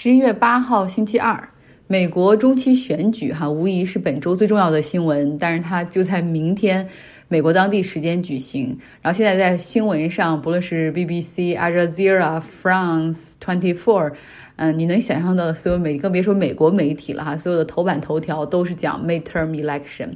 [0.00, 1.48] 十一月八号，星期二，
[1.88, 5.36] 美国中期选举哈，无疑是本周最重要的新闻。
[5.40, 6.88] 但是它就在明天，
[7.26, 8.78] 美国当地时间举行。
[9.02, 14.12] 然后现在在新闻上，不论是 BBC、a j a z e r a、France Twenty Four，
[14.54, 20.10] 嗯，你能想象到的所有媒，更别说美国媒体了哈，所有的头版头条都是讲 midterm election，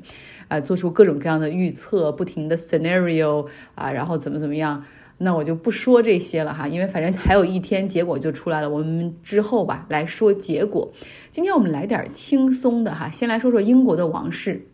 [0.46, 4.84] 啊，做出各种各样的预测，不停的 scenario 啊，然后怎么怎么样。
[5.22, 8.68] 那我就不说这些了哈，因为反正还有一天，结果就出来了。
[8.68, 10.92] 我们之后吧来说结果。
[11.30, 14.66] 今天我们来点轻松的哈，先来说说英国的王室。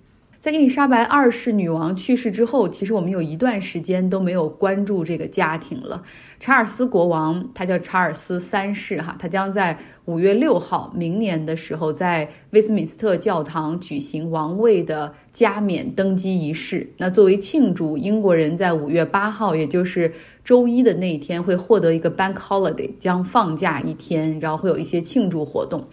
[0.48, 6.02] 在伊丽莎白二世女王去世之后，其实我们有一段时间都没有关注这个家庭了。
[6.40, 16.94] 查尔斯国王，他叫查尔斯三世，哈，他将在五月六号，明年的时候，在威斯敏斯特教堂举行王位的加冕登基仪式。
[16.96, 25.86] 那作为庆祝，英国人在五月八号，也就是周一的那一天，会获得一个 bank holiday，将放假一天，然后会有一些庆祝活动。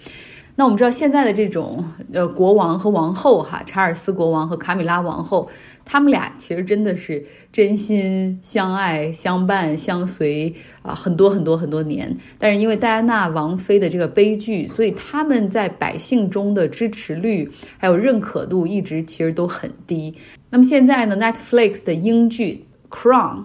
[0.58, 1.84] 那我们知道现在的这种
[2.14, 5.50] 呃国王和王后哈，查尔斯国王和卡米拉王后，
[5.84, 12.16] 他们俩其实真的是真心相爱、相伴、相随啊，很多很多很多年。
[12.40, 20.16] 但是因为戴安娜王妃的这个悲剧，所以他们在百姓中的支持率还有认可度一直其实都很低。
[20.50, 23.40] 那么现在呢，Netflix 的英剧《Crown》。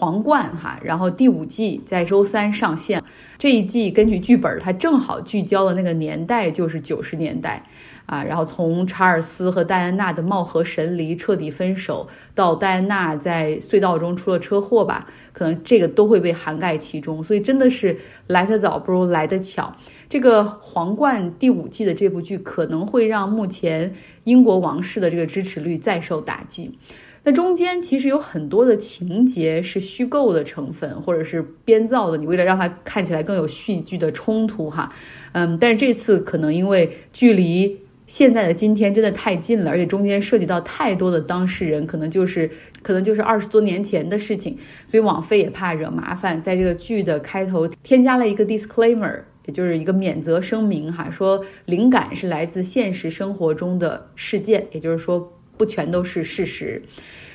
[0.00, 3.02] 皇冠哈，然后第五季在周三上线。
[3.36, 7.62] 这一季根据剧本，它正好聚焦的那个年代就是九十年代
[8.10, 8.24] 啊。
[8.24, 17.22] 然后从查尔斯和戴安娜的貌合神离、彻底分手，到戴安娜在隧道中出了车祸吧，可能这个都会被涵盖其中。
[17.22, 19.74] 所以真的是来得早不如来得巧。
[20.08, 23.94] 这个皇冠第五季的这部剧可能会让目前
[24.24, 26.76] 英国王室的这个支持率再受打击。
[27.22, 32.16] 那中间其实有很多的情节是虚构的成分，或者是编造的。
[32.16, 34.90] 你为了让它看起来更有戏剧的冲突，哈，
[35.32, 37.78] 嗯，但是这次可能因为距离
[38.10, 42.50] 现在的今天真的太近了，而且中间涉及到太多的当事人，可能就是
[42.82, 55.32] 可能就是二十多年前的事情，所以网飞也怕惹麻烦，在这个剧的开头添加了一个 disclaimer，也就是一个免责声明，哈，说灵感是来自现实生活中的事件，也就是说。
[55.56, 56.80] 不全都是事实，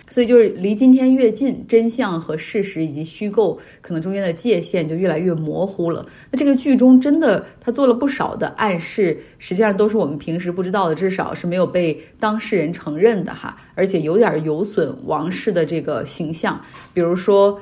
[0.07, 6.05] 所以就是离今天越近，真相和事实以及虚构可能中间的界限就越来越模糊了。
[6.31, 16.61] 那这个剧中真的他做了不少的暗示，实际上都是我们平时不知道的，至少是没有被当事人承认的哈，而且有点有损王室的这个形象。
[16.93, 17.59] 比如说，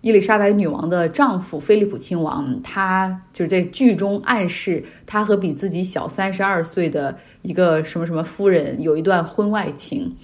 [0.00, 7.16] 伊丽莎白女王的丈夫菲利普亲王，他就是在剧中暗示他和比自己小三十二岁的。
[7.42, 10.14] 一个什么什么夫人有一段婚外情，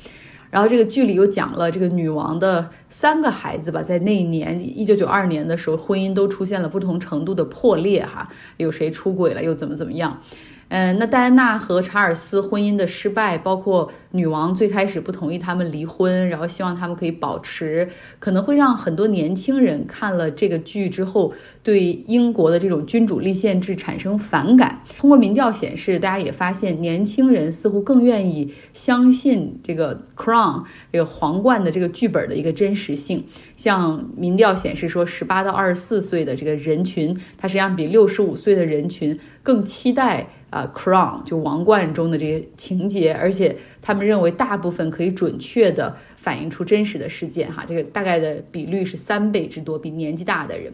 [0.54, 10.22] 然后这个剧里又讲了这个女王的三个孩子吧，在那一年一九九二年的时候，婚姻都出现了不同程度的破裂哈，有谁出轨了，又怎么怎么样。
[10.68, 17.88] 嗯，那戴安娜和查尔斯婚姻的失败，包括女王最开始不同意他们离婚，然后希望他们可以保持，
[18.18, 21.32] 可能会让很多年轻人看了这个剧之后，
[21.62, 24.80] 对英国的这种君主立宪制产生反感。
[24.98, 33.24] 通过民调显示，大家也发现年轻人似乎更愿意相信这个 Crown 这个皇冠的这个剧本的一个真实性。
[33.56, 40.26] 像民调显示说，十八到二十四岁的这个人群，它实际上比六十五岁的人群更期待。
[40.50, 50.72] 啊，Crown 就王冠中的这些情节，而且他们认为大部分可以准确的反映出真实的事件，哈，这个大概的比率是三倍之多，比年纪大的人。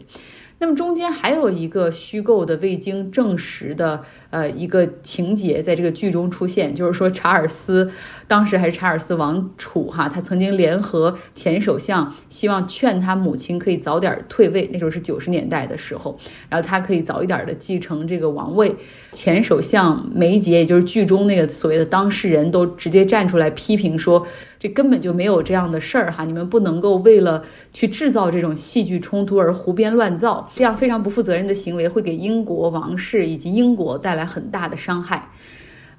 [0.61, 4.05] 那么中间还有一个虚构的、未经证实的。
[4.29, 7.91] 呃，一个情节在这个剧中出现，就是说查尔斯
[8.29, 14.69] 当时还是查尔斯王储哈，他曾经联合前首相，希望劝他母亲可以早点退位。
[14.71, 16.17] 那时候是九十年代的时候，
[16.47, 18.73] 然后他可以早一点的继承这个王位。
[19.11, 24.25] 前首相梅杰，也就是剧中那个所谓的当事人，都直接站出来批评说，
[24.61, 34.21] 这根本就没有这样的事儿哈，你们不能够为了去制造这种戏剧冲突而胡编乱造，这样非常不负责任的行为会给英国王室以及英国带来。
[34.21, 35.27] 很大的伤害，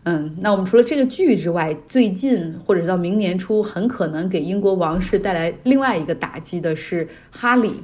[0.04, 7.80] 嗯，那我们除了这个剧之外，最近或者到明年初，很可能给英国王室带来另外一个打击的是哈里，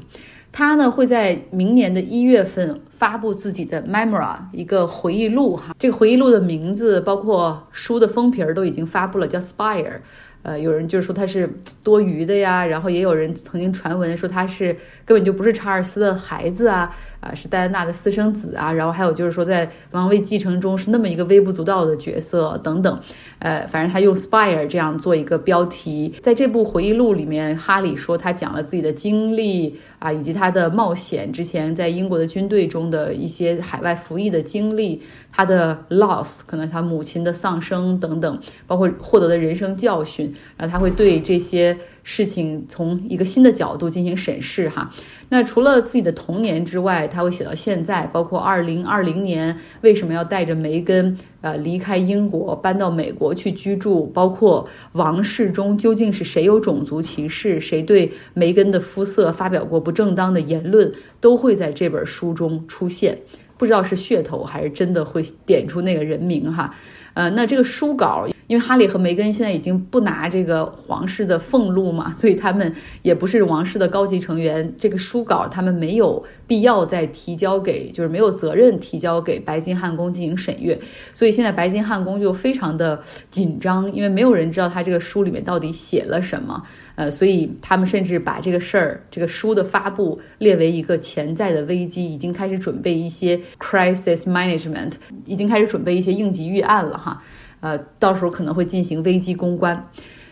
[0.52, 9.98] 他呢会在明年的一月份发布自己的 memoir 一个回忆录哈，这个回忆录的名字包括书的封皮儿都已经发布了，叫 Spire。
[10.42, 11.50] 呃，有人就是说他是
[11.82, 14.74] 多余的呀，然后也有人曾经传闻说他是
[15.04, 23.00] 根本就不是查尔斯的孩子啊，啊，是戴安娜的私生子啊，然后还有就是说在王位继承中是那么一个微不足道的角色等等，
[23.40, 41.76] 呃，反正他用 spire 这样做一个标题，在这部回忆录里面，哈里说他讲了自己的经历啊，以及他的冒险，之前在英国的军队中的一些海外服役的经历，他的 loss 可能他母亲的丧生等等，包括获得的人生教训，然后他会对这些。
[42.10, 44.90] 事情从一个新的角度进行审视哈，
[45.28, 60.90] 那除了自己的童年之外，他会写到现在，包括二零二零年为什么要带着梅根呃离开英国搬到美国去居住，包括王室中究竟是谁有种族歧视，谁对梅根的肤色发表过不正当的言论，
[61.20, 63.18] 都会在这本书中出现，
[63.58, 66.74] 不知道是噱头还是真的会点出那个人名哈，
[67.18, 68.28] 呃，那这个书稿。
[68.46, 74.72] 因为哈利和梅根现在已经不拿这个皇室的俸禄嘛，所以他们也不是王室的高级成员。
[74.78, 80.78] 这个书稿他们没有必要再提交给，就是没有责任提交给白金汉宫进行审阅。
[81.12, 82.98] 所以现在白金汉宫就非常的
[83.30, 86.62] 紧张，因为没有人知道他这个书里面到底写了什么。
[86.98, 97.22] 呃，所以他们甚至把这个事儿、这个书的发布列为一个潜在的危机，已经开始准备一些 crisis management，已经开始准备一些应急预案了哈。
[97.60, 99.88] 呃，到时候可能会进行危机公关。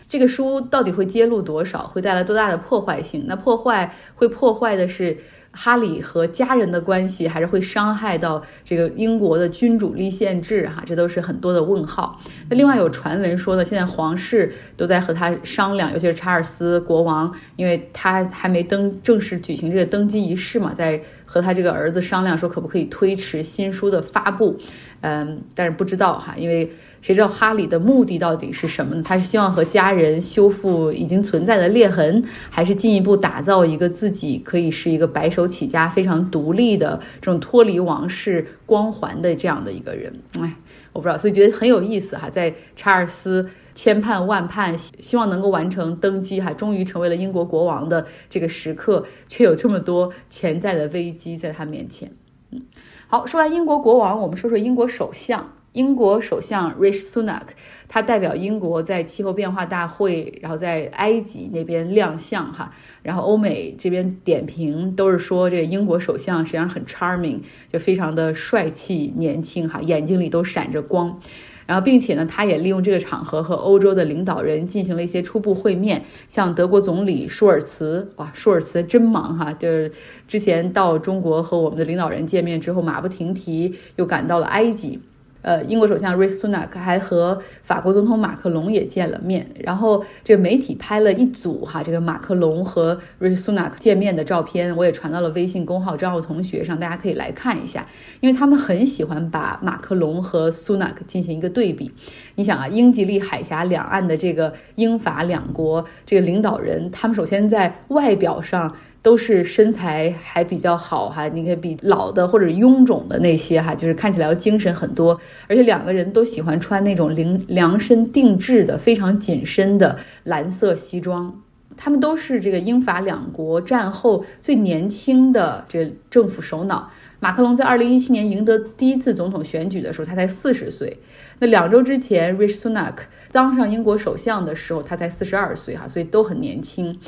[0.09, 1.87] 这个书到底会揭露多少？
[1.87, 3.23] 会带来多大的破坏性？
[3.25, 5.17] 那破坏会破坏的是
[5.57, 10.67] 哈里和家人的关系，还是会伤害到这个英国的君主立宪制？
[10.67, 12.21] 哈，这都是很多的问号。
[12.47, 24.57] 那另外有传闻说呢，现在皇室都在和他商量，尤其是查尔斯国王，因为他还没登正式举行这个登基仪式嘛，在和他这个儿子商量说可不可以推迟新书的发布。
[25.01, 26.67] 嗯，但是不知道哈，因为。
[26.99, 29.03] 谁知道哈里的目的到底是什么呢？
[29.05, 40.13] 他是希望和家人修复已经存在的裂痕，还是进一步打造一个自己可以是一个白手起家、非常独立的这种脱离王室光环的这样的一个人？
[40.39, 40.53] 哎，
[40.93, 42.29] 我不知道，所以觉得很有意思哈。
[42.29, 52.11] 在查尔斯千盼万盼，希望能够完成登基哈，终于成为了英国国王的这个时刻，却有这么多潜在的危机在他面前。
[52.51, 52.61] 嗯，
[53.07, 55.53] 好，说完英国国王，我们说说英国首相。
[55.77, 57.49] 英国首相 Rishi Sunak，
[57.87, 67.41] 他代表英国在气候变化大会，然后在埃及那边亮相哈，然后欧美这边点评都是说这个英国首相实际上很 charming，
[67.71, 71.21] 就非常的帅气年轻哈，眼睛里都闪着光，
[71.67, 79.91] 然后并且呢，他也利用这个场合和欧洲的领导人进行了一些初步会面，像德国总理舒尔茨，哇，舒尔茨真忙哈，就是
[80.27, 84.99] 之前到中国和我们的领导人见面之后，马不停蹄又赶到了埃及。
[85.47, 97.87] 呃，英国首相瑞斯苏纳克还和法国总统马克龙也见了面，然后这个媒体拍了一组哈，这个马克龙和瑞斯苏纳克见面的照片，我也传到了微信公号张奥同学上，大家可以来看一下，
[98.19, 101.93] 因为他们很喜欢把马克龙和苏纳克进行一个对比。
[102.35, 108.75] 你想啊，英吉利海峡两岸的这个英法两国这个领导人，他们首先在外表上。
[109.01, 121.41] 都是身材还比较好哈，你看比老的或者臃肿的那些哈，就是看起来要精神很多，而且两个人都喜欢穿那种量量身定制的非常紧身的蓝色西装。
[121.79, 126.91] 他们都是这个英法两国战后最年轻的这政府首脑。
[127.19, 130.97] 马克龙在二零一七年赢得第一次总统选举的时候，他才四十岁。
[131.39, 132.93] 那两周之前，Rishi Sunak
[133.31, 136.99] 当上英国首相的时候，他才四十二岁哈，所以都很年轻。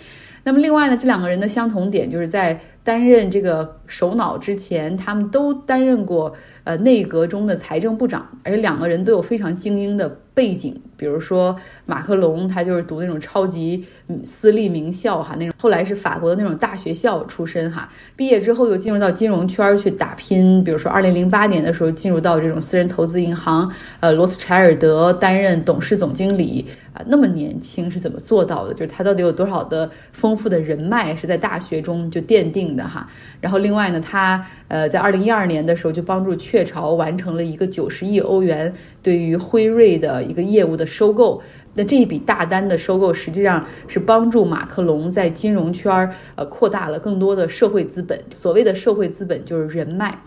[0.50, 2.60] 那么另外呢，这两个人的相同点就是在
[2.90, 6.34] 担任这个首脑之前，他们都担任过
[6.64, 10.76] 呃内阁中的财政部长，而且两个人都有非常精英的背景。
[10.98, 11.56] 比如说
[11.86, 13.86] 马克龙，他就是读那种超级
[14.24, 20.64] 私立名校哈，那种后来是法国的那种大学校出身哈，毕业之后又进入到金融圈去打拼。
[20.64, 27.06] 比如说二零零八年的时候，进入到这种私人投资银行呃罗斯柴尔德担任董事总经理啊。
[27.06, 28.74] 那么年轻是怎么做到的？
[28.74, 33.06] 就是他到底有多少的丰富的人脉是在大学中就奠定的的哈？
[33.42, 41.42] 然后另外呢，他呃在二零一二年的时候就帮助雀巢完成了一个九十亿欧元对于辉瑞的一个业务的收购。
[41.76, 48.19] 那这一笔大单的收购实际上是帮助马克龙在金融圈呃扩大了更多的社会资本。
[48.31, 50.18] 所谓的社会资本就是人脉，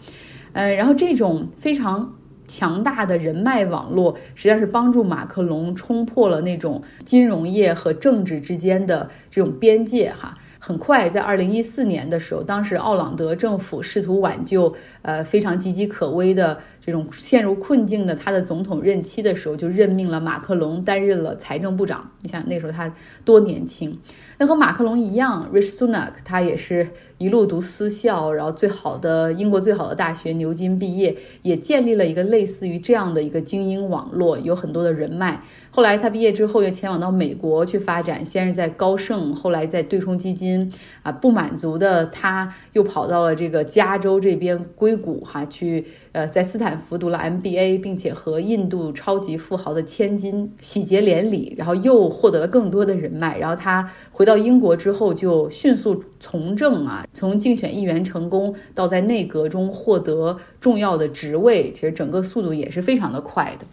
[0.53, 2.13] 呃，然后这种非常。
[2.49, 10.37] 强大的人脉网络实际上是帮助马克龙冲破了那种金融业和政治之间的这种边界哈。
[10.65, 22.11] 很快，在二零一四年的时候，当时奥朗德政府试图挽救呃非常岌岌可危的这种陷入困境的他的总统任期的时候，就任命了马克龙担任了财政部长。
[22.21, 22.93] 你想那时候他
[23.25, 23.97] 多年轻？
[24.39, 35.41] 那和马克龙一样，Rich Sunak 他也是一路读私校，然后最好的英国最好的大学牛津毕业，也建立了一个类似于这样的一个精英网络，有很多的人脉。
[35.71, 40.71] 后来他毕业之后又前往到美国去发展，先是在高盛，后来在对冲基金
[41.03, 53.39] 啊，不满足的他又跑到了这个加州这边硅谷哈去，呃，在斯坦福读了 MBA，并且和印度超级富豪的千金喜结连理，然后又获得了更多的人脉。
[53.39, 63.67] 然后他回到英国之后就迅速从政啊，从竞选议员成功到在内阁中获得重要的职位，其实整个速度也是非常的快的。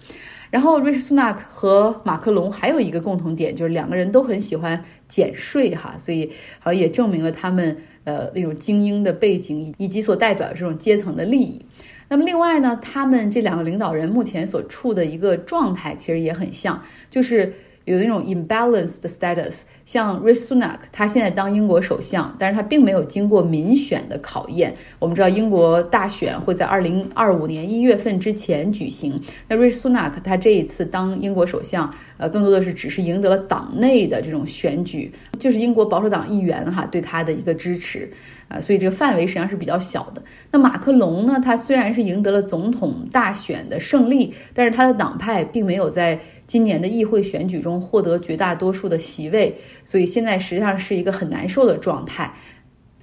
[0.51, 11.63] 然后，瑞士苏纳克和马克龙还有一个共同点，就是两个人都很喜欢减税哈，所以好像也证明了他们呃那种精英的背景以及所代表的这种阶层的利益。
[12.09, 17.53] 那么另外呢，他们这两个领导人目前所处的一个状态其实也很像，就是。
[17.89, 24.75] 有那种 imbalanced status，像 Rishi Sunak，他现在当英国首相，但是他并没有经过民选的考验。
[24.99, 29.19] 我们知道英国大选会在二零二五年一月份之前举行。
[29.47, 38.11] 那 Rishi Sunak 他这一次当英国首相，呃，更多的是只是赢得了党内的这种选举，就是英国保守党议员哈对他的一个支持，
[38.49, 40.21] 啊，所以这个范围实际上是比较小的。
[40.51, 46.19] 那马克龙呢，他虽然是赢得了总统大选的胜利，但是他的党派并没有在。
[46.49, 52.33] 今年的议会选举中获得绝大多数的席位，所以现在实际上是一个很难受的状态。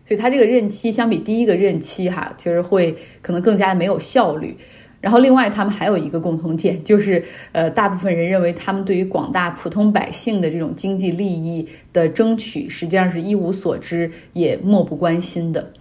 [0.04, 4.56] 所以他这个任期相比第一个任期，哈，其实会可能更加没有效率。
[5.00, 7.22] 然后另外他们还有一个共同点，就是
[7.52, 15.72] 呃，大部分人认为他们对于广大普通百姓的这种经济利益的争取，实际上是一无所知，也漠不关心的。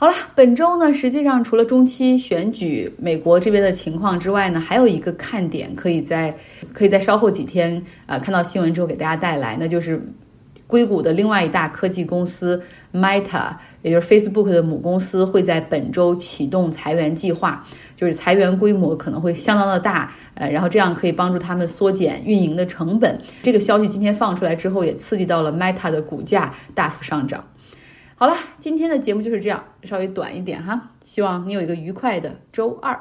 [0.00, 6.32] 好了，本周呢，实际上除了中期选举美国这边的情况之外呢，还有一个看点，可以在
[6.72, 10.00] 可以在稍后几天啊看到新闻之后给大家带来，那就是
[10.68, 12.62] 硅谷的另外一大科技公司
[12.92, 23.20] Meta，也就是 Facebook 的母公司，会在本周启动裁员计划，就是裁员规模可能会相当的大，呃，然后这样可以帮助他们缩减运营的成本。
[23.42, 27.42] 这个消息今天放出来之后，也刺激到了 Meta 的股价大幅上涨。
[28.20, 30.90] 好了，今天的节目就是这样，稍微短一点哈。
[31.04, 32.98] 希望你有一个愉快的周二。